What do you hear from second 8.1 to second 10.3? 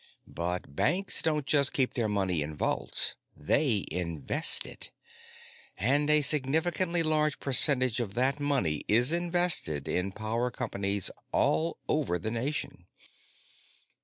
that money is invested in